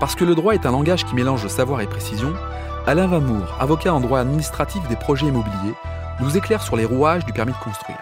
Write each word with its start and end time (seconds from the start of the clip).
Parce 0.00 0.14
que 0.14 0.24
le 0.24 0.34
droit 0.34 0.54
est 0.54 0.64
un 0.64 0.70
langage 0.70 1.04
qui 1.04 1.14
mélange 1.14 1.46
savoir 1.48 1.80
et 1.80 1.86
précision, 1.86 2.32
Alain 2.86 3.08
Vamour, 3.08 3.56
avocat 3.58 3.92
en 3.92 4.00
droit 4.00 4.20
administratif 4.20 4.86
des 4.88 4.96
projets 4.96 5.26
immobiliers, 5.26 5.74
nous 6.20 6.36
éclaire 6.36 6.62
sur 6.62 6.76
les 6.76 6.84
rouages 6.84 7.24
du 7.24 7.32
permis 7.32 7.52
de 7.52 7.58
construire. 7.58 7.98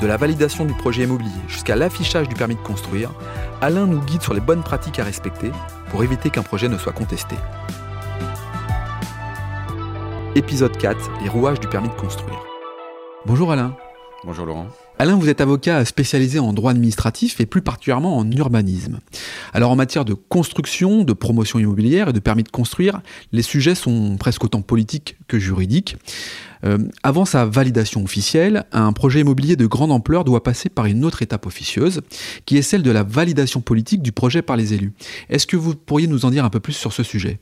De 0.00 0.06
la 0.06 0.16
validation 0.16 0.64
du 0.64 0.74
projet 0.74 1.04
immobilier 1.04 1.30
jusqu'à 1.48 1.76
l'affichage 1.76 2.28
du 2.28 2.34
permis 2.34 2.56
de 2.56 2.60
construire, 2.60 3.10
Alain 3.60 3.86
nous 3.86 4.00
guide 4.00 4.22
sur 4.22 4.34
les 4.34 4.40
bonnes 4.40 4.62
pratiques 4.62 4.98
à 4.98 5.04
respecter 5.04 5.50
pour 5.90 6.02
éviter 6.02 6.30
qu'un 6.30 6.42
projet 6.42 6.68
ne 6.68 6.78
soit 6.78 6.92
contesté. 6.92 7.36
Épisode 10.34 10.76
4, 10.76 11.10
les 11.22 11.28
rouages 11.28 11.60
du 11.60 11.68
permis 11.68 11.88
de 11.88 11.94
construire. 11.94 12.42
Bonjour 13.24 13.52
Alain. 13.52 13.74
Bonjour 14.24 14.46
Laurent. 14.46 14.68
Alain, 14.98 15.16
vous 15.16 15.28
êtes 15.28 15.42
avocat 15.42 15.84
spécialisé 15.84 16.38
en 16.38 16.52
droit 16.52 16.70
administratif 16.70 17.38
et 17.40 17.46
plus 17.46 17.60
particulièrement 17.60 18.16
en 18.16 18.30
urbanisme. 18.30 19.00
Alors 19.52 19.70
en 19.70 19.76
matière 19.76 20.04
de 20.04 20.14
construction, 20.14 21.04
de 21.04 21.12
promotion 21.12 21.58
immobilière 21.58 22.08
et 22.08 22.12
de 22.12 22.18
permis 22.18 22.42
de 22.42 22.48
construire, 22.48 23.02
les 23.30 23.42
sujets 23.42 23.74
sont 23.74 24.16
presque 24.16 24.42
autant 24.44 24.62
politiques 24.62 25.16
que 25.28 25.38
juridiques. 25.38 25.96
Euh, 26.64 26.78
avant 27.02 27.26
sa 27.26 27.44
validation 27.44 28.02
officielle, 28.02 28.64
un 28.72 28.92
projet 28.92 29.20
immobilier 29.20 29.56
de 29.56 29.66
grande 29.66 29.92
ampleur 29.92 30.24
doit 30.24 30.42
passer 30.42 30.70
par 30.70 30.86
une 30.86 31.04
autre 31.04 31.20
étape 31.20 31.46
officieuse, 31.46 32.00
qui 32.46 32.56
est 32.56 32.62
celle 32.62 32.82
de 32.82 32.90
la 32.90 33.02
validation 33.02 33.60
politique 33.60 34.02
du 34.02 34.12
projet 34.12 34.40
par 34.40 34.56
les 34.56 34.72
élus. 34.72 34.94
Est-ce 35.28 35.46
que 35.46 35.56
vous 35.56 35.74
pourriez 35.74 36.06
nous 36.06 36.24
en 36.24 36.30
dire 36.30 36.44
un 36.44 36.50
peu 36.50 36.60
plus 36.60 36.72
sur 36.72 36.94
ce 36.94 37.02
sujet? 37.02 37.38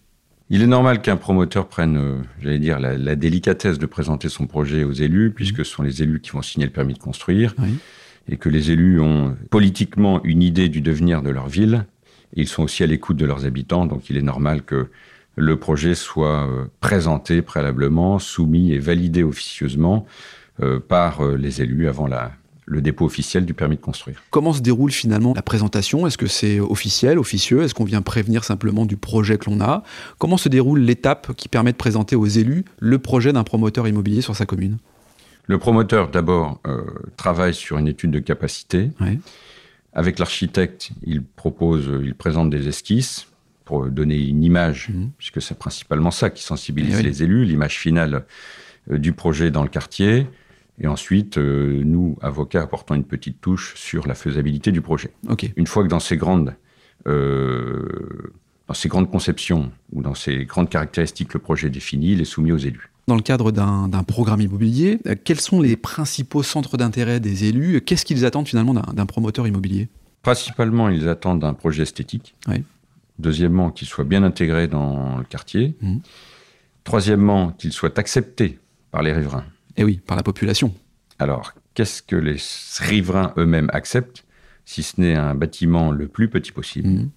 Il 0.51 0.63
est 0.63 0.67
normal 0.67 1.01
qu'un 1.01 1.17
promoteur 1.17 1.69
prenne, 1.69 1.97
euh, 1.97 2.23
j'allais 2.41 2.59
dire, 2.59 2.79
la, 2.79 3.17
délicatesse 3.17 3.79
de 3.79 3.87
présenter 3.87 4.29
son 4.29 4.47
projet 4.47 4.85
aux 4.85 4.93
élus, 4.93 5.31
puisque 5.31 5.65
ce 5.65 5.73
sont 5.73 5.83
les 5.83 6.03
élus 6.03 6.21
qui 6.21 6.31
vont 6.31 6.43
signer 6.43 6.67
le 6.67 6.73
permis 6.73 6.95
de 6.95 6.99
construire, 6.99 7.55
et 8.29 8.37
que 8.37 8.49
les 8.49 8.71
élus 8.71 9.01
ont 9.01 9.37
politiquement 9.51 10.23
une 10.25 10.43
idée 10.43 10.69
du 10.69 10.81
devenir 10.81 11.23
de 11.23 11.31
leur 11.31 11.49
ville. 11.49 11.87
ils 12.35 12.49
sont 12.49 12.65
aussi 12.65 12.83
à 12.83 12.87
l'écoute 12.87 13.17
de 13.17 13.27
leurs 13.27 13.47
habitants, 13.47 13.87
donc 13.87 14.11
il 14.11 14.17
est 14.17 14.23
normal 14.23 14.63
que 14.63 14.89
le 15.37 15.57
projet 15.59 15.95
soit 15.95 16.49
euh, 16.49 16.67
présenté 16.81 17.43
préalablement, 17.43 18.19
soumis 18.19 18.73
et 18.73 18.79
validé 18.79 19.23
officieusement 19.23 20.07
euh, 20.63 20.79
par 20.79 21.25
les 21.25 21.63
élus 21.63 21.89
avant 21.89 22.07
la, 22.07 22.33
le 22.67 22.81
dépôt 22.81 23.05
officiel 23.05 23.45
du 23.45 23.55
permis 23.55 23.77
de 23.77 23.81
construire. 23.81 24.23
Comment 24.31 24.53
se 24.53 24.61
déroule 24.61 24.91
finalement 24.91 25.35
la 25.35 25.43
présentation? 25.43 26.07
Est-ce 26.07 26.19
que 26.19 26.27
c'est 26.27 26.61
officiel, 26.61 27.19
officieux? 27.19 27.63
Est-ce 27.63 27.75
qu'on 27.75 27.85
vient 27.85 28.03
prévenir 28.03 28.45
simplement 28.45 28.87
du 28.87 28.97
projet 28.97 29.39
que 29.39 29.51
l'on 29.51 29.61
a? 29.61 29.83
Comment 30.19 30.37
se 30.37 30.49
déroule 30.49 30.81
l'étape 30.81 31.35
qui 31.35 31.49
permet 31.49 31.73
de 31.73 31.77
présenter 31.77 32.17
aux 32.17 32.27
élus 32.27 32.65
le 32.79 32.99
projet 32.99 33.33
d'un 33.33 33.45
promoteur 33.45 33.87
immobilier 33.87 34.23
sur 34.23 34.35
sa 34.35 34.47
commune? 34.47 34.79
Le 35.47 35.59
promoteur, 35.59 36.11
d'abord, 36.11 36.61
euh, 36.67 36.85
travaille 37.17 37.55
sur 37.55 37.77
une 37.77 37.89
étude 37.89 38.11
de 38.11 38.19
capacité. 38.19 38.91
Avec 39.93 40.19
l'architecte, 40.19 40.91
il 41.05 41.23
propose, 41.23 41.89
il 42.03 42.15
présente 42.15 42.51
des 42.51 42.67
esquisses 42.67 43.29
pour 43.65 43.87
donner 43.87 44.17
une 44.17 44.43
image, 44.43 44.89
mhm. 44.89 45.11
puisque 45.17 45.41
c'est 45.41 45.59
principalement 45.59 46.11
ça 46.11 46.31
qui 46.31 46.43
sensibilise 46.43 46.99
eh 47.01 47.03
les 47.03 47.23
élus, 47.23 47.45
l'image 47.45 47.79
finale 47.79 48.25
euh, 48.91 48.99
du 48.99 49.13
projet 49.13 49.51
dans 49.51 49.63
le 49.63 49.69
quartier. 49.69 50.27
Et 50.81 50.87
ensuite, 50.87 51.39
euh, 51.39 51.83
nous, 51.85 52.17
avocats, 52.21 52.63
apportons 52.63 52.95
une 52.95 53.05
petite 53.05 53.41
touche 53.41 53.75
sur 53.77 54.07
la 54.07 54.15
faisabilité 54.15 54.73
du 54.73 54.81
projet. 54.81 55.11
Une 55.57 55.67
fois 55.67 55.85
que 55.85 55.89
dans 55.89 56.01
ces 56.01 56.17
grandes, 56.17 56.55
euh, 57.07 58.33
dans 58.67 58.75
ces 58.75 58.89
grandes 58.89 59.11
conceptions 59.11 59.71
ou 59.93 60.03
dans 60.03 60.15
ces 60.15 60.45
grandes 60.45 60.69
caractéristiques, 60.69 61.33
le 61.35 61.41
projet 61.41 61.69
est 61.69 61.71
défini, 61.71 62.13
il 62.13 62.21
est 62.21 62.25
soumis 62.25 62.53
aux 62.53 62.59
élus. 62.59 62.91
Dans 63.07 63.17
le 63.17 63.23
cadre 63.23 63.53
d'un 63.53 64.03
programme 64.03 64.41
immobilier, 64.41 64.99
euh, 65.07 65.15
quels 65.23 65.41
sont 65.41 65.61
les 65.61 65.77
principaux 65.77 66.43
centres 66.43 66.77
d'intérêt 66.77 67.21
des 67.21 67.45
élus 67.45 67.81
Qu'est-ce 67.83 68.05
qu'ils 68.05 68.25
attendent 68.25 68.49
finalement 68.49 68.75
d'un 68.75 69.07
promoteur 69.07 69.47
immobilier? 69.47 69.89
Principalement, 70.23 70.89
ils 70.89 71.09
attendent 71.09 71.45
un 71.45 71.55
projet 71.55 71.83
esthétique. 71.83 72.35
Deuxièmement, 73.19 73.71
qu'il 73.71 73.87
soit 73.87 74.05
bien 74.05 74.25
intégré 74.25 74.67
dans 74.67 75.19
le 75.19 75.25
quartier. 75.25 75.77
Mmh. 75.81 75.99
Troisièmement, 76.83 77.53
qu'il 77.53 77.73
soit 77.73 77.97
accepté 77.99 78.59
par 78.91 79.03
les 79.03 79.13
riverains. 79.13 79.45
Et 79.77 79.83
eh 79.83 79.85
oui, 79.85 80.01
par 80.05 80.17
la 80.17 80.23
population. 80.23 80.73
Alors, 81.19 81.53
qu'est-ce 81.75 82.03
que 82.03 82.17
les 82.17 82.37
riverains 82.79 83.33
eux-mêmes 83.37 83.71
acceptent, 83.73 84.25
si 84.65 84.83
ce 84.83 85.01
n'est 85.01 85.17
un 85.17 85.35
bâtiment 85.35 85.91
le 85.91 86.07
plus 86.07 86.29
petit 86.29 86.53
possible, 86.53 86.89
mhm. 86.89 87.11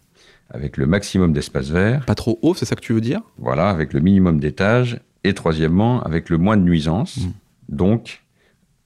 avec 0.50 0.78
le 0.78 0.88
maximum 0.88 1.34
d'espace 1.34 1.70
vert 1.70 2.06
Pas 2.06 2.16
trop 2.16 2.40
haut, 2.42 2.56
c'est 2.56 2.66
ça 2.66 2.76
que 2.76 2.82
tu 2.82 2.94
veux 2.94 3.02
dire? 3.02 3.22
Voilà, 3.38 3.70
avec 3.70 3.94
le 3.94 4.00
minimum 4.00 4.40
d'étages. 4.40 5.00
Et 5.24 5.34
troisièmement, 5.34 6.02
avec 6.04 6.30
le 6.30 6.38
moins 6.38 6.58
de 6.58 6.64
nuisances. 6.64 7.18
Mhm. 7.18 7.34
Donc, 7.70 8.24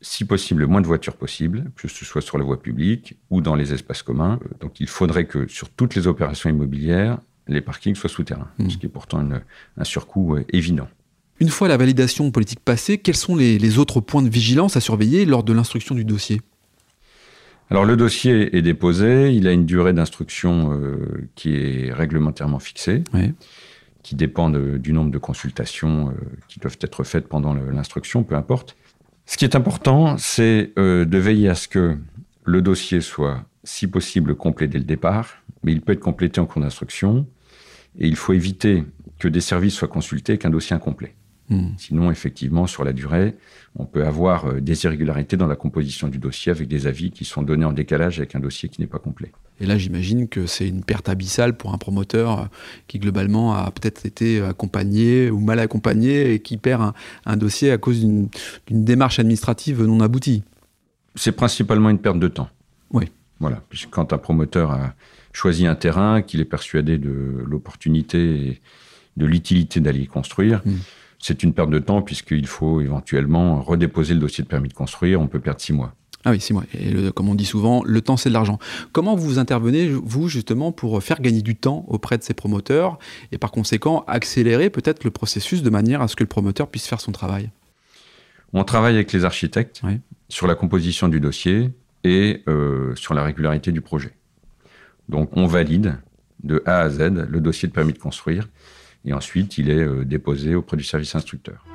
si 0.02 0.26
possible, 0.26 0.62
le 0.62 0.68
moins 0.68 0.82
de 0.82 0.88
voitures 0.88 1.16
possible, 1.16 1.72
que 1.76 1.88
ce 1.88 2.04
soit 2.04 2.22
sur 2.22 2.38
la 2.38 2.44
voie 2.44 2.62
publique 2.62 3.16
ou 3.30 3.42
dans 3.42 3.56
les 3.56 3.74
espaces 3.74 4.02
communs. 4.02 4.40
Donc, 4.60 4.80
il 4.80 4.88
faudrait 4.88 5.26
que 5.26 5.48
sur 5.48 5.70
toutes 5.70 5.96
les 5.96 6.08
opérations 6.08 6.50
immobilières, 6.50 7.20
les 7.48 7.62
parkings 7.62 7.96
soient 7.96 8.10
souterrains, 8.10 8.50
mhm. 8.58 8.70
ce 8.70 8.78
qui 8.78 8.88
est 8.88 8.90
pourtant 8.90 9.26
un 9.78 9.84
surcoût 9.84 10.36
euh, 10.36 10.46
évident. 10.50 10.88
Une 11.42 11.50
fois 11.50 11.68
la 11.68 11.76
validation 11.76 12.30
politique 12.30 12.60
passée, 12.60 13.00
quels 13.00 13.16
sont 13.16 13.36
les, 13.36 13.80
autres 13.80 14.00
points 14.00 14.22
de 14.22 14.30
vigilance 14.30 14.78
à 14.78 14.80
surveiller 14.80 15.26
lors 15.26 15.44
de 15.44 15.54
l'instruction 15.54 15.96
du 15.96 16.06
dossier? 16.06 16.40
Alors 17.72 17.84
le 17.84 17.98
dossier 17.98 18.56
est 18.56 18.62
déposé, 18.62 19.34
il 19.34 19.48
a 19.48 19.52
une 19.52 19.66
durée 19.66 19.94
d'instruction 19.94 20.72
euh, 20.72 21.28
qui 21.34 21.56
est 21.56 21.92
réglementairement 21.92 22.60
fixée, 22.60 23.04
qui 24.04 24.14
dépend 24.14 24.52
du 24.52 24.94
nombre 24.94 25.10
de 25.10 25.18
consultations 25.18 26.10
euh, 26.10 26.14
qui 26.48 26.60
doivent 26.60 26.78
être 26.80 27.04
faites 27.04 27.28
pendant 27.28 27.56
l'instruction, 27.56 28.22
peu 28.22 28.36
importe. 28.36 28.78
Ce 29.26 29.36
qui 29.36 29.44
est 29.44 29.56
important, 29.56 30.18
c'est 30.20 30.74
euh, 30.78 31.06
de 31.06 31.18
veiller 31.18 31.50
à 31.50 31.56
ce 31.56 31.68
que 31.68 31.98
le 32.44 32.62
dossier 32.62 33.02
soit, 33.02 33.46
si 33.64 33.88
possible, 33.88 34.36
complet 34.36 34.68
dès 34.68 34.78
le 34.78 34.84
départ, 34.84 35.38
mais 35.64 35.72
il 35.72 35.82
peut 35.82 35.94
être 35.94 36.00
complété 36.02 36.40
en 36.40 36.46
cours 36.46 36.62
d'instruction, 36.62 37.26
et 37.98 38.08
il 38.08 38.16
faut 38.16 38.34
éviter 38.34 38.84
que 39.18 39.28
des 39.28 39.42
services 39.42 39.74
soient 39.74 39.88
consultés 39.88 40.38
qu'un 40.38 40.52
dossier 40.52 40.76
incomplet. 40.76 41.16
Hmm. 41.52 41.74
Sinon, 41.78 42.10
effectivement, 42.12 42.66
sur 42.66 42.86
la 42.86 42.94
durée, 42.94 43.36
on 43.76 43.86
peut 43.86 44.06
avoir 44.06 44.46
euh, 44.46 44.62
des 44.62 44.86
irrégularités 44.86 45.36
dans 45.36 45.48
la 45.48 45.58
composition 45.58 46.08
du 46.08 46.18
dossier 46.18 46.50
avec 46.50 46.70
des 46.70 46.88
avis 46.88 47.12
qui 47.12 47.26
sont 47.26 47.42
donnés 47.42 47.66
en 47.66 47.74
décalage 47.74 48.20
avec 48.20 48.36
un 48.36 48.40
dossier 48.40 48.70
qui 48.70 48.80
n'est 48.80 48.88
pas 48.88 49.00
complet. 49.00 49.34
Et 49.60 49.66
là, 49.66 49.78
j'imagine 49.78 50.30
que 50.30 50.46
c'est 50.46 50.66
une 50.66 50.82
perte 50.82 51.10
abyssale 51.10 51.58
pour 51.58 51.74
un 51.74 51.78
promoteur 51.78 52.40
euh, 52.40 52.46
qui, 52.88 53.00
globalement, 53.00 53.54
a 53.54 53.70
peut-être 53.70 54.06
été 54.06 54.42
accompagné 54.42 55.30
ou 55.30 55.42
mal 55.42 55.60
accompagné 55.60 56.34
et 56.34 56.40
qui 56.40 56.56
perd 56.56 56.94
un, 57.26 57.38
dossier 57.38 57.70
à 57.72 57.78
cause 57.78 58.00
d'une 58.00 58.30
démarche 58.70 59.20
administrative 59.20 59.84
non 59.84 60.00
aboutie. 60.00 60.44
C'est 61.16 61.34
principalement 61.34 61.90
une 61.90 62.00
perte 62.00 62.20
de 62.20 62.30
temps. 62.30 62.48
Oui. 62.92 63.12
Voilà, 63.42 63.62
puisque 63.68 63.90
quand 63.90 64.14
un 64.14 64.18
promoteur 64.18 64.72
a 64.72 64.94
choisi 65.34 65.68
un 65.68 65.76
terrain, 65.76 66.22
qu'il 66.22 66.40
est 66.40 66.46
persuadé 66.46 66.98
de 66.98 67.44
l'opportunité 67.46 68.48
et 68.48 68.62
de 69.18 69.26
l'utilité 69.26 69.82
d'aller 69.82 70.00
y 70.00 70.08
construire, 70.08 70.62
hmm 70.66 70.78
c'est 71.22 71.44
une 71.44 71.54
perte 71.54 71.70
de 71.70 71.80
temps 71.80 72.02
puisqu'il 72.02 72.48
faut 72.48 72.82
éventuellement 72.82 73.62
redéposer 73.62 74.16
le 74.16 74.20
dossier 74.20 74.44
de 74.44 74.50
permis 74.50 74.70
de 74.70 74.74
construire. 74.74 75.22
On 75.22 75.28
peut 75.28 75.40
perdre 75.40 75.62
six 75.62 75.72
mois. 75.72 75.94
Ah 76.24 76.32
oui, 76.32 76.40
six 76.40 76.54
mois. 76.54 76.64
Et 76.74 77.12
comme 77.16 77.30
on 77.30 77.36
dit 77.36 77.46
souvent, 77.46 77.84
le 77.84 78.02
temps, 78.02 78.18
c'est 78.18 78.30
de 78.30 78.34
l'argent. 78.34 78.60
Comment 78.92 79.16
vous 79.16 79.40
intervenez, 79.40 79.88
vous, 79.90 80.28
justement, 80.28 80.72
pour 80.72 81.02
faire 81.02 81.20
gagner 81.20 81.42
du 81.42 81.56
temps 81.56 81.86
auprès 81.88 82.18
de 82.18 82.24
ces 82.24 82.36
promoteurs 82.36 83.00
et 83.32 83.38
par 83.40 83.52
conséquent 83.52 84.04
accélérer 84.08 84.70
peut-être 84.70 85.04
le 85.04 85.10
processus 85.10 85.64
de 85.64 85.70
manière 85.70 86.02
à 86.02 86.08
ce 86.08 86.16
que 86.16 86.24
le 86.24 86.28
promoteur 86.28 86.68
puisse 86.68 86.88
faire 86.88 87.02
son 87.02 87.12
travail? 87.12 87.50
On 88.54 88.64
travaille 88.64 88.96
avec 88.96 89.14
les 89.14 89.26
architectes 89.26 89.82
sur 90.30 90.46
la 90.46 90.56
composition 90.56 91.08
du 91.08 91.20
dossier 91.20 91.72
et 92.04 92.44
euh, 92.48 92.94
sur 92.96 93.14
la 93.14 93.24
régularité 93.24 93.72
du 93.72 93.82
projet. 93.82 94.14
Donc, 95.10 95.36
on 95.36 95.48
valide 95.48 95.98
de 96.44 96.62
A 96.66 96.82
à 96.82 96.90
Z 96.90 97.00
le 97.30 97.40
dossier 97.40 97.68
de 97.68 97.74
permis 97.74 97.94
de 97.94 98.00
construire 98.00 98.48
et 99.06 99.14
ensuite 99.14 99.58
il 99.58 99.70
est 99.70 99.84
euh, 99.84 100.06
déposé 100.06 100.56
auprès 100.56 100.78
du 100.78 100.84
service 100.84 101.16
instructeur. 101.16 101.66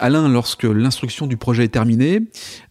Alain, 0.00 0.30
lorsque 0.30 0.64
l'instruction 0.64 1.26
du 1.26 1.36
projet 1.36 1.64
est 1.64 1.68
terminée, 1.68 2.22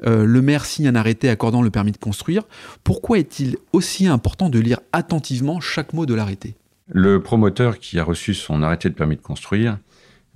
euh, 0.06 0.26
le 0.26 0.42
maire 0.42 0.66
signe 0.66 0.88
un 0.88 0.96
arrêté 0.96 1.30
accordant 1.30 1.62
le 1.62 1.70
permis 1.70 1.92
de 1.92 1.98
construire. 1.98 2.42
Pourquoi 2.84 3.20
est-il 3.20 3.58
aussi 3.72 4.08
important 4.08 4.50
de 4.50 4.58
lire 4.58 4.80
attentivement 4.94 5.60
chaque 5.60 5.94
mot 5.94 6.08
de 6.08 6.16
l'arrêté? 6.16 6.56
Le 6.88 7.22
promoteur 7.22 7.78
qui 7.78 8.00
a 8.00 8.04
reçu 8.04 8.34
son 8.34 8.64
arrêté 8.64 8.90
de 8.90 8.96
permis 8.96 9.16
de 9.16 9.22
construire 9.22 9.78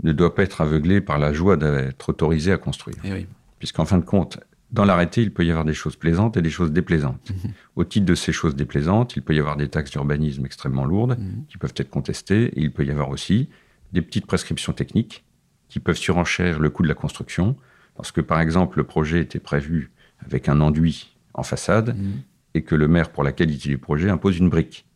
ne 0.03 0.11
doit 0.11 0.35
pas 0.35 0.43
être 0.43 0.61
aveuglé 0.61 1.01
par 1.01 1.17
la 1.17 1.33
joie 1.33 1.57
d'être 1.57 2.09
autorisé 2.09 2.51
à 2.51 2.57
construire. 2.57 2.97
Eh 3.03 3.25
Puisqu'en 3.57 3.85
fin 3.85 3.97
de 3.97 4.05
compte, 4.05 4.37
dans 4.73 4.85
l'arrêté, 4.85 5.21
il 5.21 5.31
peut 5.31 5.45
y 5.45 5.51
avoir 5.51 5.65
des 5.65 5.75
choses 5.75 5.95
plaisantes 5.95 6.35
et 6.35 6.41
des 6.41 6.49
choses 6.49 6.71
déplaisantes. 6.71 7.29
Mhm. 7.29 7.51
Au 7.75 7.83
titre 7.83 8.07
de 8.07 8.15
ces 8.15 8.33
choses 8.33 8.55
déplaisantes, 8.55 9.15
il 9.15 9.21
peut 9.21 9.35
y 9.35 9.39
avoir 9.39 9.55
des 9.55 9.69
taxes 9.69 9.91
d'urbanisme 9.91 10.43
extrêmement 10.45 10.83
lourdes 10.83 11.17
mhm. 11.19 11.45
qui 11.47 11.59
peuvent 11.59 11.75
être 11.77 11.91
contestées. 11.91 12.45
Et 12.45 12.61
il 12.61 12.73
peut 12.73 12.83
y 12.83 12.89
avoir 12.89 13.09
aussi 13.09 13.49
des 13.93 14.01
petites 14.01 14.25
prescriptions 14.25 14.73
techniques 14.73 15.23
qui 15.69 15.79
peuvent 15.79 15.97
surenchérir 15.97 16.59
le 16.59 16.71
coût 16.71 16.81
de 16.81 16.87
la 16.87 16.95
construction. 16.95 17.55
Lorsque, 17.97 18.23
par 18.23 18.41
exemple, 18.41 18.79
le 18.79 18.83
projet 18.83 19.21
était 19.21 19.39
prévu 19.39 19.91
avec 20.25 20.49
un 20.49 20.59
enduit 20.59 21.15
en 21.35 21.43
façade 21.43 21.95
mhm. 21.95 22.21
et 22.55 22.63
que 22.63 22.73
le 22.73 22.87
maire, 22.87 23.11
pour 23.11 23.23
la 23.23 23.31
qualité 23.31 23.69
du 23.69 23.77
projet, 23.77 24.09
impose 24.09 24.39
une 24.39 24.49
brique. 24.49 24.87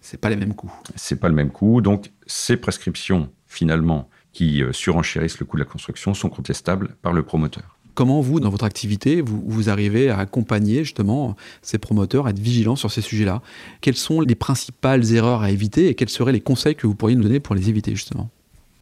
C'est 0.00 0.20
pas 0.20 0.30
les 0.30 0.36
mêmes 0.36 0.54
coûts. 0.54 0.72
C'est 0.94 1.18
pas 1.18 1.28
le 1.28 1.34
même 1.34 1.50
coût. 1.50 1.80
Donc, 1.80 2.12
ces 2.24 2.56
prescriptions, 2.56 3.32
finalement, 3.48 4.08
qui 4.32 4.62
euh, 4.62 4.72
surenchérissent 4.72 5.40
le 5.40 5.46
coût 5.46 5.56
de 5.56 5.62
la 5.62 5.68
construction 5.68 6.14
sont 6.14 6.28
contestables 6.28 6.94
par 7.02 7.12
le 7.12 7.24
promoteur. 7.24 7.79
Comment 7.94 8.20
vous, 8.20 8.40
dans 8.40 8.50
votre 8.50 8.64
activité, 8.64 9.20
vous, 9.20 9.42
vous 9.46 9.70
arrivez 9.70 10.10
à 10.10 10.18
accompagner 10.18 10.84
justement 10.84 11.36
ces 11.62 11.78
promoteurs, 11.78 12.26
à 12.26 12.30
être 12.30 12.38
vigilants 12.38 12.76
sur 12.76 12.90
ces 12.90 13.00
sujets-là? 13.00 13.42
Quelles 13.80 13.96
sont 13.96 14.20
les 14.20 14.34
principales 14.34 15.12
erreurs 15.12 15.42
à 15.42 15.50
éviter 15.50 15.88
et 15.88 15.94
quels 15.94 16.08
seraient 16.08 16.32
les 16.32 16.40
conseils 16.40 16.74
que 16.74 16.86
vous 16.86 16.94
pourriez 16.94 17.16
nous 17.16 17.22
donner 17.22 17.40
pour 17.40 17.54
les 17.54 17.68
éviter 17.68 17.92
justement? 17.92 18.30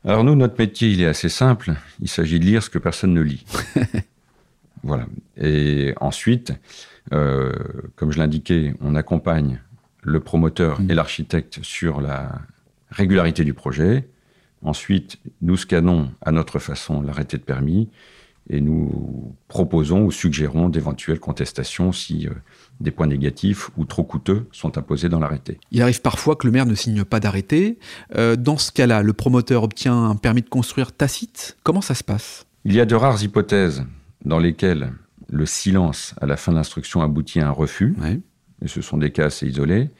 Alors 0.05 0.25
nous, 0.25 0.35
notre 0.35 0.59
métier, 0.59 0.91
il 0.91 1.01
est 1.01 1.07
assez 1.07 1.29
simple. 1.29 1.75
Il 2.01 2.09
s'agit 2.09 2.39
de 2.39 2.45
lire 2.45 2.63
ce 2.63 2.71
que 2.71 2.79
personne 2.79 3.15
ne 3.15 3.21
lit. 3.21 3.45
voilà. 4.83 5.07
Et 5.37 5.95
ensuite, 6.01 6.53
euh, 7.13 7.53
comme 7.97 8.13
je 8.13 8.19
l'indiquais, 8.19 8.75
on 8.81 8.95
accompagne 8.95 9.61
le 10.03 10.21
promoteur 10.21 10.81
mmh. 10.81 10.91
et 10.91 10.95
l'architecte 10.95 11.59
sur 11.63 12.01
la 12.01 12.41
régularité 12.91 13.45
du 13.45 13.55
projet. 13.55 14.09
Ensuite, 14.63 15.19
nous 15.43 15.57
scannons 15.57 16.11
à 16.23 16.33
notre 16.33 16.59
façon 16.59 17.03
l'arrêté 17.03 17.37
de 17.37 17.43
permis 17.43 17.89
et 18.51 18.61
nous 18.61 19.35
proposons 19.49 20.05
ou 20.05 20.11
suggérons 20.11 20.69
d'éventuelles 20.69 21.21
contestations 21.21 21.93
si 21.93 22.27
euh, 22.27 22.33
des 22.81 22.91
points 22.91 23.07
négatifs 23.07 23.71
ou 23.77 23.85
trop 23.85 24.05
coûteux 24.05 24.47
sont 24.53 24.79
imposés 24.79 25.09
dans 25.09 25.21
l'arrêté. 25.21 25.59
Il 25.71 25.83
arrive 25.83 26.01
parfois 26.01 26.37
que 26.37 26.47
le 26.47 26.53
maire 26.53 26.67
ne 26.67 26.75
signe 26.75 27.05
pas 27.05 27.21
d'arrêté. 27.21 27.79
Euh, 28.17 28.37
dans 28.37 28.57
ce 28.57 28.73
cas-là, 28.73 29.03
le 29.03 29.13
promoteur 29.13 29.63
obtient 29.63 30.11
un 30.11 30.17
permis 30.17 30.43
de 30.43 30.49
construire 30.49 30.93
tacite. 30.93 31.57
Comment 31.63 31.83
ça 31.83 31.95
se 31.95 32.05
passe? 32.05 32.47
Il 32.65 32.73
y 32.73 32.81
a 32.81 32.87
de 32.87 32.95
rares 32.95 33.23
hypothèses 33.23 33.85
dans 34.25 34.39
lesquelles 34.39 34.93
le 35.29 35.47
silence 35.47 36.15
à 36.21 36.27
la 36.27 36.37
fin 36.37 36.53
de 36.53 36.57
l'instruction 36.57 37.03
aboutit 37.03 37.41
à 37.41 37.49
un 37.49 37.53
refus. 37.53 37.95
Et 38.63 38.69
ce 38.69 38.81
sont 38.81 38.97
des 38.97 39.11
cas 39.11 39.27
assez 39.27 39.47
isolés. 39.47 39.91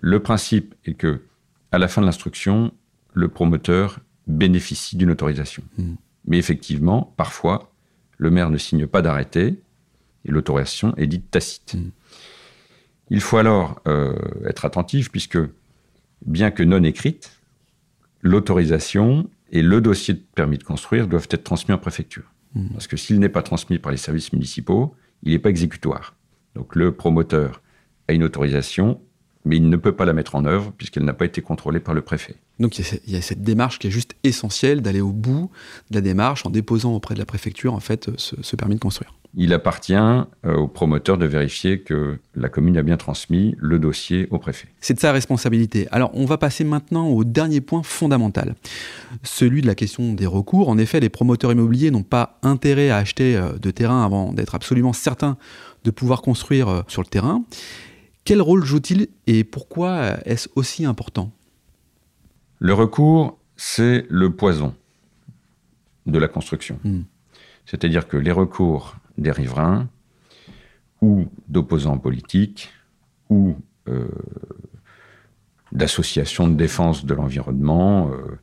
Le 0.00 0.20
principe 0.20 0.74
est 0.84 0.94
que, 0.94 1.22
à 1.72 1.78
la 1.78 1.88
fin 1.88 2.02
de 2.02 2.06
l'instruction, 2.06 2.72
le 3.14 3.28
promoteur 3.28 4.00
bénéficie 4.26 4.96
d'une 4.96 5.10
autorisation. 5.10 5.62
Hmm. 5.78 5.94
Mais 6.26 6.38
effectivement, 6.38 7.14
parfois, 7.16 7.72
le 8.16 8.30
maire 8.30 8.50
ne 8.50 8.58
signe 8.58 8.86
pas 8.86 9.02
d'arrêté 9.02 9.60
et 10.24 10.30
l'autorisation 10.30 10.94
est 10.96 11.06
dite 11.06 11.30
tacite. 11.30 11.74
Hmm. 11.74 11.90
Il 13.10 13.20
faut 13.20 13.36
alors 13.36 13.80
euh, 13.86 14.16
être 14.46 14.64
attentif 14.64 15.10
puisque, 15.10 15.38
bien 16.24 16.50
que 16.50 16.62
non 16.62 16.82
écrite, 16.82 17.40
l'autorisation 18.22 19.30
et 19.52 19.62
le 19.62 19.80
dossier 19.80 20.14
de 20.14 20.22
permis 20.34 20.58
de 20.58 20.64
construire 20.64 21.06
doivent 21.06 21.28
être 21.30 21.44
transmis 21.44 21.74
en 21.74 21.78
préfecture. 21.78 22.24
Hmm. 22.54 22.68
Parce 22.72 22.86
que 22.86 22.96
s'il 22.96 23.20
n'est 23.20 23.28
pas 23.28 23.42
transmis 23.42 23.78
par 23.78 23.92
les 23.92 23.98
services 23.98 24.32
municipaux, 24.32 24.94
il 25.22 25.32
n'est 25.32 25.38
pas 25.38 25.50
exécutoire. 25.50 26.14
Donc 26.54 26.74
le 26.74 26.92
promoteur 26.92 27.62
a 28.08 28.12
une 28.12 28.24
autorisation, 28.24 29.00
mais 29.46 29.56
il 29.56 29.68
ne 29.68 29.76
peut 29.76 29.92
pas 29.92 30.04
la 30.04 30.12
mettre 30.12 30.34
en 30.34 30.44
œuvre 30.44 30.72
puisqu'elle 30.76 31.04
n'a 31.04 31.14
pas 31.14 31.24
été 31.24 31.40
contrôlée 31.40 31.80
par 31.80 31.94
le 31.94 32.02
préfet. 32.02 32.34
Donc 32.58 32.78
il 32.78 32.84
y, 33.06 33.16
a 33.16 33.22
cette 33.22 33.42
démarche 33.42 33.78
qui 33.78 33.86
est 33.86 33.90
juste 33.90 34.16
essentielle 34.24 34.80
d'aller 34.80 35.00
au 35.00 35.12
bout 35.12 35.50
de 35.90 35.96
la 35.96 36.00
démarche 36.00 36.44
en 36.44 36.50
déposant 36.50 36.94
auprès 36.94 37.14
de 37.14 37.18
la 37.18 37.26
préfecture 37.26 37.72
en 37.74 37.80
fait 37.80 38.10
ce, 38.16 38.56
permis 38.56 38.74
de 38.74 38.80
construire. 38.80 39.12
Il 39.34 39.52
appartient 39.52 39.94
euh, 39.94 40.24
au 40.44 40.66
promoteur 40.66 41.18
de 41.18 41.26
vérifier 41.26 41.80
que 41.80 42.18
la 42.34 42.48
commune 42.48 42.78
a 42.78 42.82
bien 42.82 42.96
transmis 42.96 43.54
le 43.58 43.78
dossier 43.78 44.26
au 44.30 44.38
préfet. 44.38 44.68
C'est 44.80 44.94
de 44.94 45.00
sa 45.00 45.12
responsabilité. 45.12 45.86
Alors 45.92 46.10
on 46.14 46.24
va 46.24 46.38
passer 46.38 46.64
maintenant 46.64 47.08
au 47.08 47.22
dernier 47.22 47.60
point 47.60 47.82
fondamental, 47.82 48.54
celui 49.22 49.60
de 49.60 49.66
la 49.66 49.74
question 49.74 50.14
des 50.14 50.26
recours. 50.26 50.68
En 50.70 50.78
effet, 50.78 50.98
les 50.98 51.10
promoteurs 51.10 51.52
immobiliers 51.52 51.90
n'ont 51.90 52.02
pas 52.02 52.38
intérêt 52.42 52.90
à 52.90 52.96
acheter 52.96 53.36
euh, 53.36 53.52
de 53.58 53.70
terrain 53.70 54.04
avant 54.04 54.32
d'être 54.32 54.54
absolument 54.54 54.94
certains 54.94 55.36
de 55.84 55.90
pouvoir 55.90 56.22
construire 56.22 56.68
euh, 56.68 56.80
sur 56.88 57.02
le 57.02 57.08
terrain. 57.08 57.44
Quel 58.26 58.42
rôle 58.42 58.64
joue-t-il 58.64 59.06
et 59.28 59.44
pourquoi 59.44 60.16
est-ce 60.26 60.48
aussi 60.56 60.84
important? 60.84 61.30
Le 62.58 62.74
recours, 62.74 63.38
c'est 63.56 64.04
le 64.10 64.34
poison 64.34 64.74
de 66.06 66.18
la 66.18 66.26
construction. 66.26 66.80
Hmm. 66.82 67.02
C'est-à-dire 67.66 68.08
que 68.08 68.16
les 68.16 68.32
recours 68.32 68.96
des 69.16 69.30
riverains 69.30 69.88
ou 71.00 71.26
d'opposants 71.46 71.98
politiques 71.98 72.70
ou 73.30 73.54
euh, 73.86 74.08
d'associations 75.70 76.48
de 76.48 76.54
défense 76.54 77.04
de 77.04 77.14
l'environnement 77.14 78.10
euh, 78.10 78.40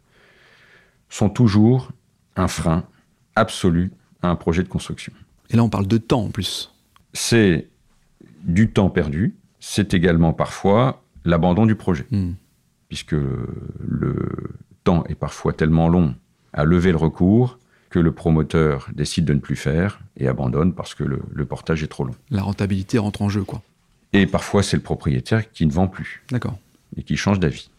sont 1.09 1.29
toujours 1.29 1.91
un 2.37 2.47
frein 2.47 2.85
absolu 3.35 3.91
à 4.21 4.29
un 4.29 4.37
projet 4.37 4.63
de 4.63 4.69
construction. 4.69 5.11
Et 5.49 5.57
là, 5.57 5.63
on 5.65 5.69
parle 5.69 5.87
de 5.87 5.97
temps 5.97 6.21
en 6.21 6.29
plus. 6.29 6.73
C'est 7.11 7.67
du 8.45 8.71
temps 8.71 8.89
perdu, 8.89 9.35
c'est 9.65 9.93
également 9.93 10.33
parfois 10.33 11.01
l'abandon 11.23 11.65
du 11.65 11.75
projet, 11.75 12.05
hmm. 12.11 12.33
puisque 12.89 13.13
le 13.13 14.15
temps 14.83 15.05
est 15.05 15.15
parfois 15.15 15.53
tellement 15.53 15.87
long 15.87 16.15
à 16.51 16.65
lever 16.65 16.91
le 16.91 16.97
recours 16.97 17.57
que 17.89 17.97
le 17.97 18.11
promoteur 18.11 18.89
décide 18.93 19.23
de 19.23 19.33
ne 19.33 19.39
plus 19.39 19.55
faire 19.55 20.01
et 20.17 20.27
abandonne 20.27 20.73
parce 20.73 20.93
que 20.95 21.05
le, 21.05 21.45
portage 21.45 21.81
est 21.81 21.87
trop 21.87 22.03
long. 22.03 22.13
La 22.29 22.41
rentabilité 22.41 22.97
rentre 22.97 23.21
en 23.21 23.29
jeu, 23.29 23.45
quoi. 23.45 23.61
Et 24.11 24.27
parfois, 24.27 24.63
c'est 24.63 24.75
le 24.75 24.83
propriétaire 24.83 25.49
qui 25.49 25.65
ne 25.65 25.71
vend 25.71 25.87
plus. 25.87 26.23
D'accord. 26.29 26.59
Et 26.97 27.03
qui 27.03 27.15
change 27.15 27.39
d'avis. 27.39 27.69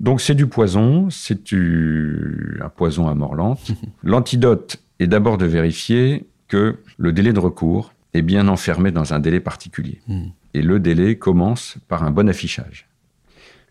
Donc, 0.00 0.20
c'est 0.20 0.34
du 0.34 0.48
poison, 0.48 1.10
c'est 1.10 1.52
un 1.52 2.68
poison 2.70 3.06
à 3.06 3.14
mort 3.14 3.36
lente. 3.36 3.70
L'antidote 4.02 4.82
est 4.98 5.06
d'abord 5.06 5.38
de 5.38 5.46
vérifier 5.46 6.26
que 6.48 6.80
le 6.98 7.12
délai 7.12 7.32
de 7.32 7.38
recours 7.38 7.92
est 8.14 8.22
bien 8.22 8.48
enfermé 8.48 8.90
dans 8.90 9.14
un 9.14 9.20
délai 9.20 9.38
particulier. 9.38 10.00
Hmm 10.08 10.30
et 10.54 10.62
le 10.62 10.80
délai 10.80 11.18
commence 11.18 11.76
par 11.88 12.04
un 12.04 12.10
bon 12.10 12.28
affichage. 12.28 12.88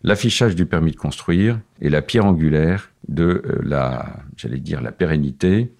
L'affichage 0.02 0.54
du 0.54 0.66
permis 0.66 0.92
de 0.92 0.96
construire 0.96 1.58
est 1.80 1.88
la 1.88 2.02
pierre 2.02 2.26
angulaire 2.26 2.90
de 3.08 3.42
euh, 3.46 3.60
la, 3.62 4.16
j'allais 4.36 4.60
dire, 4.60 4.82
la 4.82 4.92
pérennité 4.92 5.72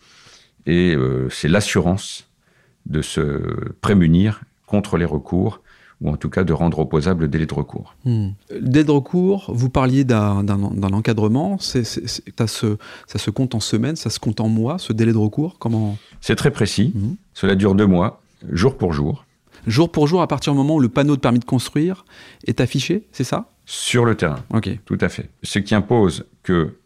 et 0.67 0.95
euh, 0.95 1.29
c'est 1.31 1.49
l'assurance 1.49 2.27
de 2.87 3.03
se 3.03 3.71
prémunir 3.83 4.41
contre 4.67 4.97
les 4.97 5.05
recours 5.05 5.61
ou 6.01 6.09
en 6.09 6.17
tout 6.17 6.31
cas 6.31 6.43
de 6.43 6.53
rendre 6.53 6.81
opposable 6.81 7.23
le 7.23 7.29
délai 7.29 7.47
de 7.47 7.55
recours. 7.55 7.95
Hmm. 8.05 8.31
Délai 8.61 8.85
de 8.85 8.91
recours, 8.91 9.51
vous 9.55 9.71
parliez 9.71 10.05
d'un 10.05 10.49
encadrement, 10.93 11.59
ça 11.59 11.85
se 11.85 13.31
compte 13.31 13.55
en 13.55 13.61
semaines, 13.61 13.97
ça 13.97 14.11
se 14.11 14.19
compte 14.19 14.41
en 14.41 14.49
mois, 14.49 14.79
ce 14.79 14.93
délai 14.93 15.13
de 15.13 15.19
recours 15.19 15.59
comment? 15.59 15.99
C'est 16.23 16.37
très 16.37 16.51
précis, 16.51 16.93
hmm. 16.95 17.15
cela 17.35 17.55
dure 17.55 17.75
deux 17.75 17.87
mois, 17.87 18.23
jour 18.51 18.77
pour 18.79 18.95
jour 18.95 19.25
jour 19.67 19.91
pour 19.91 20.07
jour 20.07 20.23
à 20.23 20.29
partir 20.29 20.53
du 20.53 20.59
moment 20.59 20.77
où 20.77 20.81
le 20.81 20.89
panneau 20.89 21.17
de 21.17 21.21
permis 21.21 21.39
de 21.39 21.45
construire 21.45 22.05
est 22.47 22.61
affiché, 22.61 23.07
c'est 23.13 23.25
ça? 23.25 23.51
Sur 23.67 24.05
le 24.05 24.15
terrain. 24.15 24.45
Ok. 24.51 24.71
Tout 24.85 24.99
à 25.01 25.09
fait. 25.09 25.31
Ce 25.43 25.59
qui 25.59 25.75
impose 25.75 26.27
que 26.43 26.77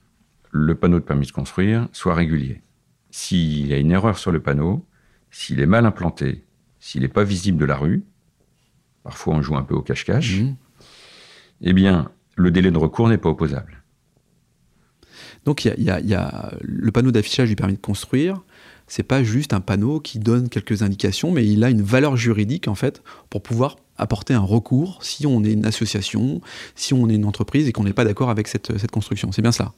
le 0.50 0.74
panneau 0.74 0.98
de 0.98 1.04
permis 1.04 1.26
de 1.26 1.32
construire 1.32 1.88
soit 1.92 2.14
régulier. 2.14 2.60
S'il 3.10 3.66
y 3.66 3.74
a 3.74 3.78
une 3.78 3.90
erreur 3.90 4.18
sur 4.18 4.30
le 4.30 4.40
panneau, 4.40 4.84
s'il 5.30 5.60
est 5.60 5.66
mal 5.66 5.87
implanté, 5.87 6.44
s'il 6.80 7.02
n'est 7.02 7.08
pas 7.08 7.25
visible 7.25 7.58
de 7.58 7.64
la 7.64 7.76
rue, 7.76 8.04
parfois 9.02 9.34
on 9.34 9.42
joue 9.42 9.56
un 9.56 9.62
peu 9.62 9.75
au 9.75 9.82
cache-cache, 9.82 10.40
mhm. 10.40 10.56
eh 11.62 11.72
bien, 11.72 12.10
le 12.37 12.50
délai 12.50 12.70
de 12.70 12.78
recours 12.78 13.08
n'est 13.08 13.18
pas 13.18 13.28
opposable. 13.28 13.82
Donc 15.44 15.64
il 15.64 15.82
y, 15.82 16.14
a 16.14 16.52
le 16.60 16.92
panneau 16.92 17.10
d'affichage 17.10 17.48
du 17.48 17.56
permis 17.56 17.75
de 17.75 17.80
construire, 17.80 18.42
c'est 18.88 19.02
pas 19.02 19.23
juste 19.23 19.52
un 19.52 19.61
panneau 19.61 20.00
qui 20.00 20.18
donne 20.18 20.49
quelques 20.49 20.83
indications, 20.83 21.30
mais 21.30 21.47
il 21.47 21.62
a 21.62 21.71
une 21.71 21.83
valeur 21.83 22.16
juridique 22.16 22.68
en 22.68 22.75
fait 22.75 23.02
pour 23.30 23.42
pouvoir 23.42 23.76
apporter 23.97 24.35
un 24.35 24.40
recours 24.40 24.99
si 25.02 25.26
on 25.26 25.45
est 25.45 25.52
une 25.52 25.66
association, 25.66 26.40
si 26.75 26.95
on 26.95 27.09
est 27.09 27.14
une 27.14 27.25
entreprise 27.25 27.68
et 27.68 27.73
qu'on 27.73 27.85
n'est 27.85 27.92
pas 27.92 28.04
d'accord 28.04 28.30
avec 28.30 28.49
cette, 28.49 28.90
construction. 28.90 29.30
C'est 29.33 29.42
bien 29.42 29.52
ça. 29.52 29.73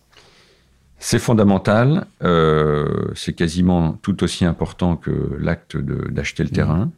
C'est 0.99 1.19
fondamental, 1.19 2.07
euh, 2.23 3.09
c'est 3.15 3.33
quasiment 3.33 3.95
tout 4.03 4.23
aussi 4.23 4.45
important 4.45 4.97
que 4.97 5.37
l'acte 5.41 5.77
d'acheter 5.77 6.43
le 6.43 6.51
mmh. 6.51 6.53
terrain, 6.53 6.93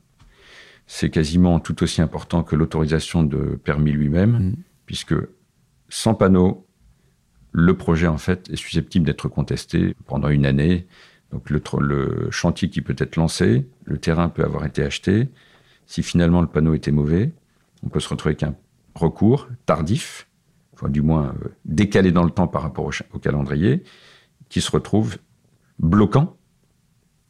c'est 0.88 1.08
quasiment 1.08 1.60
tout 1.60 1.82
aussi 1.84 2.02
important 2.02 2.42
que 2.42 2.56
l'autorisation 2.56 3.22
de 3.22 3.60
permis 3.62 3.92
lui-même, 3.92 4.32
mmh. 4.32 4.54
puisque 4.86 5.14
sans 5.88 6.14
panneau, 6.14 6.66
le 7.52 7.76
projet 7.76 8.08
en 8.08 8.18
fait 8.18 8.50
est 8.50 8.56
susceptible 8.56 9.06
d'être 9.06 9.28
contesté 9.28 9.94
pendant 10.06 10.30
une 10.30 10.46
année 10.46 10.86
donc 11.32 11.48
le, 11.50 12.28
chantier 12.30 12.68
qui 12.68 12.82
peut 12.82 12.94
être 12.98 13.16
lancé, 13.16 13.66
le 13.84 13.98
terrain 13.98 14.28
peut 14.28 14.44
avoir 14.44 14.66
été 14.66 14.82
acheté. 14.82 15.28
Si 15.86 16.02
finalement 16.02 16.42
le 16.42 16.46
panneau 16.46 16.74
était 16.74 16.92
mauvais, 16.92 17.32
on 17.82 17.88
peut 17.88 18.00
se 18.00 18.08
retrouver 18.08 18.34
avec 18.34 18.42
un 18.42 18.54
recours 18.94 19.48
tardif, 19.64 20.28
enfin 20.74 20.88
du 20.88 21.00
moins 21.00 21.34
euh, 21.42 21.48
décalé 21.64 22.12
dans 22.12 22.24
le 22.24 22.30
temps 22.30 22.48
par 22.48 22.62
rapport 22.62 22.90
au, 23.12 23.18
calendrier, 23.18 23.82
qui 24.50 24.60
se 24.60 24.70
retrouve 24.70 25.16
bloquant 25.78 26.36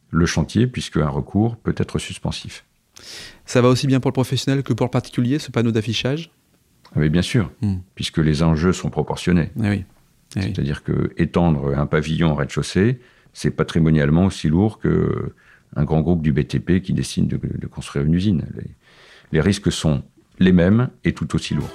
le 0.09 0.25
chantier 0.25 0.67
puisque 0.67 0.97
un 0.97 1.09
recours 1.09 1.55
peut 1.55 1.73
être 1.77 1.97
suspensif. 1.97 2.65
Ça 3.45 3.61
va 3.61 3.69
aussi 3.69 3.87
bien 3.87 3.99
pour 3.99 4.11
le 4.11 4.13
professionnel 4.13 4.63
que 4.63 4.73
pour 4.73 4.85
le 4.85 4.91
particulier, 4.91 5.39
ce 5.39 5.49
panneau 5.49 5.71
d'affichage? 5.71 6.29
Ah 6.87 6.99
Oui, 6.99 7.09
bien 7.09 7.21
sûr, 7.21 7.51
hmm. 7.61 7.77
puisque 7.95 8.19
les 8.19 8.43
enjeux 8.43 8.73
sont 8.73 8.89
proportionnés. 8.89 9.49
Ah 9.59 9.69
oui. 9.69 9.85
Ah 10.35 10.41
C'est-à-dire 10.41 10.83
que 10.83 11.11
étendre 11.17 11.75
un 11.75 11.85
pavillon 11.85 12.31
au 12.31 12.35
rez-de-chaussée, 12.35 12.99
c'est 13.33 13.51
patrimonialement 13.51 14.25
aussi 14.25 14.47
lourd 14.47 14.79
que 14.79 15.33
un 15.75 15.83
grand 15.83 16.01
groupe 16.01 16.21
du 16.21 16.31
BTP 16.31 16.81
qui 16.81 16.93
décide 16.93 17.27
de, 17.27 17.67
construire 17.67 18.05
une 18.05 18.13
usine. 18.13 18.45
Les, 19.31 19.41
risques 19.41 19.71
sont 19.71 20.03
les 20.39 20.51
mêmes 20.51 20.89
et 21.03 21.13
tout 21.13 21.33
aussi 21.35 21.55
lourds. 21.55 21.73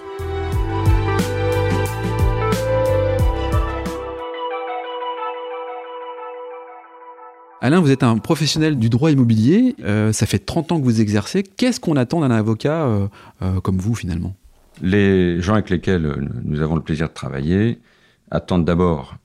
Alain, 7.60 7.80
vous 7.80 7.90
êtes 7.90 8.04
un 8.04 8.18
professionnel 8.18 8.78
du 8.78 8.88
droit 8.88 9.10
immobilier, 9.10 9.74
euh, 9.82 10.12
ça 10.12 10.26
fait 10.26 10.38
30 10.38 10.70
ans 10.70 10.78
que 10.78 10.84
vous 10.84 11.00
exercez. 11.00 11.42
Qu'est-ce 11.42 11.80
qu'on 11.80 11.96
attend 11.96 12.20
d'un 12.20 12.30
avocat 12.30 12.86
euh, 12.86 13.08
euh, 13.42 13.60
comme 13.60 13.78
vous 13.78 13.96
finalement? 13.96 14.36
Les 14.80 15.40
gens 15.42 15.54
avec 15.54 15.68
lesquels 15.70 16.30
nous 16.44 16.60
avons 16.60 16.76
le 16.76 16.82
plaisir 16.82 17.08
de 17.08 17.14
travailler 17.14 17.80
attendent 18.30 18.64
d'abord 18.64 19.16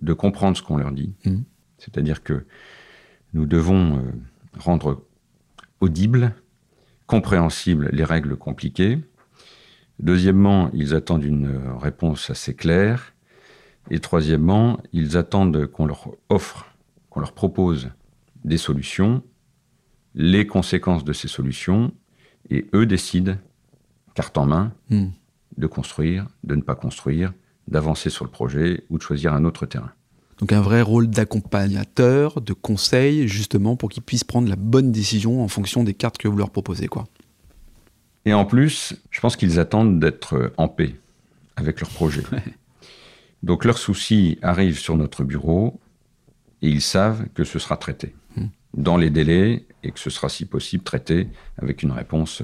de 0.00 0.12
comprendre 0.12 0.56
ce 0.56 0.62
qu'on 0.62 0.78
leur 0.78 0.90
dit. 0.90 1.12
Mmh. 1.24 1.36
C'est-à-dire 1.82 2.22
que 2.22 2.44
nous 3.34 3.46
devons 3.46 4.02
rendre 4.58 5.04
audibles, 5.80 6.34
compréhensibles 7.06 7.88
les 7.92 8.04
règles 8.04 8.36
compliquées. 8.36 8.98
Deuxièmement, 9.98 10.70
ils 10.72 10.94
attendent 10.94 11.24
une 11.24 11.60
réponse 11.80 12.30
assez 12.30 12.54
claire. 12.54 13.14
Et 13.90 13.98
troisièmement, 13.98 14.78
ils 14.92 15.16
attendent 15.16 15.66
qu'on 15.66 15.86
leur 15.86 16.10
offre 16.28 16.72
qu'on 17.12 17.20
leur 17.20 17.34
propose 17.34 17.90
des 18.44 18.56
solutions, 18.56 19.22
les 20.14 20.46
conséquences 20.46 21.04
de 21.04 21.12
ces 21.12 21.28
solutions, 21.28 21.92
et 22.48 22.66
eux 22.74 22.86
décident, 22.86 23.36
carte 24.14 24.38
en 24.38 24.46
main, 24.46 24.72
hmm. 24.88 25.08
de 25.58 25.66
construire, 25.66 26.26
de 26.42 26.54
ne 26.54 26.62
pas 26.62 26.74
construire, 26.74 27.34
d'avancer 27.68 28.08
sur 28.08 28.24
le 28.24 28.30
projet 28.30 28.84
ou 28.88 28.96
de 28.96 29.02
choisir 29.02 29.34
un 29.34 29.44
autre 29.44 29.66
terrain. 29.66 29.92
Donc 30.42 30.50
un 30.50 30.60
vrai 30.60 30.82
rôle 30.82 31.06
d'accompagnateur, 31.06 32.40
de 32.40 32.52
conseil, 32.52 33.28
justement 33.28 33.76
pour 33.76 33.88
qu'ils 33.88 34.02
puissent 34.02 34.24
prendre 34.24 34.48
la 34.48 34.56
bonne 34.56 34.90
décision 34.90 35.40
en 35.40 35.46
fonction 35.46 35.84
des 35.84 35.94
cartes 35.94 36.18
que 36.18 36.26
vous 36.26 36.36
leur 36.36 36.50
proposez. 36.50 36.88
Quoi. 36.88 37.06
Et 38.24 38.34
en 38.34 38.44
plus, 38.44 38.96
je 39.12 39.20
pense 39.20 39.36
qu'ils 39.36 39.60
attendent 39.60 40.00
d'être 40.00 40.52
en 40.56 40.66
paix 40.66 40.96
avec 41.54 41.78
leur 41.78 41.90
projet. 41.90 42.24
Donc 43.44 43.64
leurs 43.64 43.78
soucis 43.78 44.40
arrivent 44.42 44.80
sur 44.80 44.96
notre 44.96 45.22
bureau, 45.22 45.78
et 46.60 46.68
ils 46.68 46.82
savent 46.82 47.28
que 47.34 47.44
ce 47.44 47.60
sera 47.60 47.76
traité 47.76 48.12
hmm. 48.36 48.46
dans 48.74 48.96
les 48.96 49.10
délais 49.10 49.64
et 49.84 49.92
que 49.92 50.00
ce 50.00 50.10
sera, 50.10 50.28
si 50.28 50.44
possible, 50.44 50.82
traité 50.82 51.28
avec 51.56 51.84
une 51.84 51.92
réponse 51.92 52.42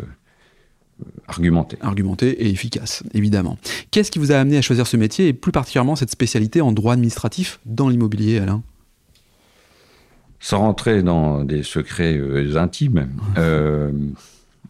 argumentée. 1.27 1.77
Argumentée 1.81 2.31
et 2.43 2.49
efficace, 2.51 3.03
évidemment. 3.15 3.59
Qu'est-ce 3.91 4.11
qui 4.11 4.19
vous 4.19 4.33
a 4.33 4.37
amené 4.37 4.57
à 4.57 4.63
choisir 4.63 4.87
ce 4.87 4.97
métier 4.97 5.29
et 5.29 5.33
plus 5.33 5.53
particulièrement 5.53 5.97
cette 5.97 6.11
spécialité 6.11 6.61
en 6.61 6.73
droit 6.73 6.95
administratif 6.95 7.61
dans 7.67 7.89
l'immobilier, 7.89 8.39
Alain? 8.39 8.63
Sans 10.41 10.59
rentrer 10.59 11.03
dans 11.03 11.45
des 11.45 11.63
secrets 11.63 12.17
euh, 12.17 12.57
intimes, 12.57 13.09
euh, 13.37 13.93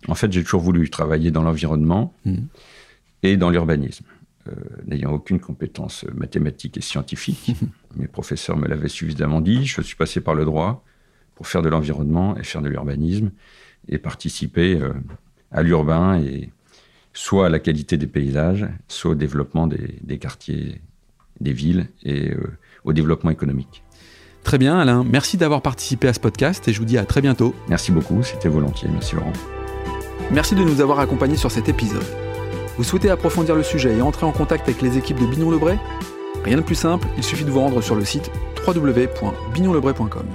en 0.07 0.15
fait, 0.15 0.33
j'ai 0.33 0.43
toujours 0.43 0.63
voulu 0.63 0.89
travailler 0.89 1.31
dans 1.31 1.43
l'environnement 1.43 2.15
hmm. 2.25 2.37
et 3.23 3.37
dans 3.37 3.51
l'urbanisme. 3.51 4.05
Euh, 4.49 4.53
n'ayant 4.87 5.13
aucune 5.13 5.41
compétence 5.41 6.07
mathématique 6.15 6.79
et 6.79 6.81
scientifique. 6.81 7.55
Mes 7.97 8.09
professeurs 8.09 8.57
me 8.57 8.67
l'avaient 8.67 8.89
suffisamment 8.89 9.43
dit. 9.43 9.67
Je 9.67 9.83
suis 9.83 9.97
passé 9.97 10.21
par 10.23 10.35
le 10.35 10.47
droit 10.47 10.85
pour 11.35 11.47
faire 11.47 11.61
de 11.61 11.69
l'environnement 11.69 12.37
et 12.39 12.45
faire 12.45 12.63
de 12.63 12.69
l'urbanisme 12.69 13.31
et 13.89 13.99
participer 13.99 14.81
à 15.53 15.63
l'urbain 15.63 16.21
et 16.21 16.51
soit 17.13 17.47
à 17.47 17.49
la 17.49 17.59
qualité 17.59 17.97
des 17.97 18.07
paysages, 18.07 18.67
soit 18.87 19.13
au 19.13 19.15
développement 19.15 19.67
des, 19.67 20.19
quartiers, 20.19 20.81
des 21.41 21.53
villes 21.53 21.89
et 22.05 22.31
euh, 22.31 22.57
au 22.85 22.93
développement 22.93 23.31
économique. 23.31 23.83
Très 24.45 24.59
bien 24.59 24.79
Alain, 24.79 25.05
merci 25.05 25.37
d'avoir 25.37 25.63
participé 25.63 26.09
à 26.09 26.13
ce 26.13 26.21
podcast 26.21 26.69
et 26.69 26.73
je 26.73 26.79
vous 26.79 26.85
dis 26.85 26.97
à 26.97 27.05
très 27.05 27.21
bientôt. 27.21 27.55
Merci 27.69 27.93
beaucoup, 27.93 28.23
c'était 28.23 28.49
volontiers, 28.49 28.89
merci 28.93 29.17
Laurent. 29.17 29.33
Merci 30.31 30.55
de 30.55 30.63
nous 30.63 30.81
avoir 30.81 31.01
accompagnés 31.01 31.37
sur 31.37 31.51
cet 31.51 31.69
épisode. 31.69 32.05
Vous 32.77 32.85
souhaitez 32.85 33.11
approfondir 33.11 33.57
le 33.57 33.63
sujet 33.63 33.97
et 33.97 34.03
entrer 34.03 34.25
en 34.25 34.33
contact 34.33 34.69
avec 34.69 34.81
les 34.83 34.97
équipes 34.97 35.19
de 35.19 35.27
Bignon 35.27 35.51
Lebray 35.51 35.79
Rien 36.45 36.57
de 36.57 36.63
plus 36.63 36.77
simple, 36.77 37.09
il 37.17 37.25
suffit 37.25 37.45
de 37.45 37.51
vous 37.51 37.61
rendre 37.61 37.83
sur 37.83 37.97
le 37.97 38.05
site 38.05 38.31
www.bignonlebray.com. 38.67 40.27